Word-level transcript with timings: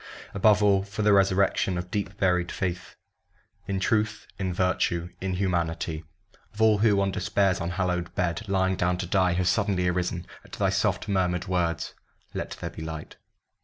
above 0.33 0.63
all, 0.63 0.81
For 0.81 1.03
the 1.03 1.13
resurrection 1.13 1.77
of 1.77 1.91
deep 1.91 2.17
buried 2.17 2.51
faith 2.51 2.95
In 3.67 3.79
Truth 3.79 4.25
in 4.39 4.51
Virtue 4.51 5.09
in 5.21 5.35
Humanity 5.35 6.03
Of 6.55 6.59
all 6.59 6.79
who, 6.79 6.99
on 7.01 7.11
Despair's 7.11 7.61
unhallowed 7.61 8.15
bed 8.15 8.49
Lying 8.49 8.75
down 8.77 8.97
to 8.97 9.05
die, 9.05 9.33
have 9.33 9.47
suddenly 9.47 9.87
arisen 9.87 10.25
At 10.43 10.53
thy 10.53 10.71
soft 10.71 11.07
murmured 11.07 11.45
words, 11.47 11.93
"Let 12.33 12.49
there 12.59 12.71
be 12.71 12.81
light!" 12.81 13.17